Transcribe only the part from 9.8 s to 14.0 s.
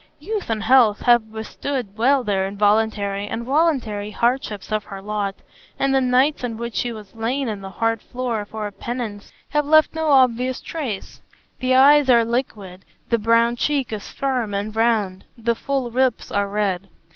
no obvious trace; the eyes are liquid, the brown cheek